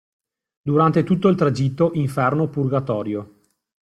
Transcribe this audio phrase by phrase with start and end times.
[0.63, 3.35] Durante tutto il tragitto inferno-purgatorio.